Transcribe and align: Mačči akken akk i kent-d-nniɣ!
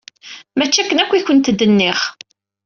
Mačči 0.57 0.79
akken 0.81 1.01
akk 1.03 1.11
i 1.13 1.19
kent-d-nniɣ! 1.21 1.99